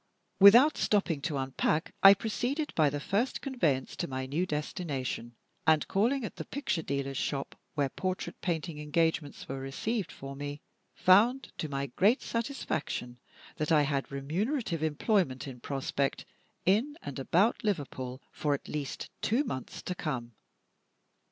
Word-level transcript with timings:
Without 0.39 0.77
stopping 0.79 1.21
to 1.21 1.37
unpack, 1.37 1.93
I 2.01 2.15
proceeded 2.15 2.73
by 2.73 2.89
the 2.89 2.99
first 2.99 3.39
conveyance 3.39 3.95
to 3.97 4.07
my 4.07 4.25
new 4.25 4.47
destination; 4.47 5.35
and, 5.67 5.87
calling 5.87 6.25
at 6.25 6.37
the 6.37 6.45
picture 6.45 6.81
dealer's 6.81 7.19
shop, 7.19 7.55
where 7.75 7.89
portrait 7.89 8.41
painting 8.41 8.79
engagements 8.79 9.47
were 9.47 9.59
received 9.59 10.11
for 10.11 10.35
me, 10.35 10.59
found 10.95 11.51
to 11.59 11.69
my 11.69 11.85
great 11.85 12.23
satisfaction 12.23 13.19
that 13.57 13.71
I 13.71 13.83
had 13.83 14.11
remunerative 14.11 14.81
employment 14.81 15.47
in 15.47 15.59
prospect, 15.59 16.25
in 16.65 16.97
and 17.03 17.19
about 17.19 17.63
Liverpool, 17.63 18.23
for 18.31 18.55
at 18.55 18.67
least 18.67 19.11
two 19.21 19.43
months 19.43 19.83
to 19.83 19.93
come. 19.93 20.31